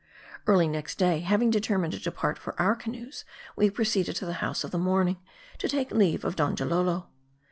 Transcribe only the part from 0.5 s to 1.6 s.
next day, having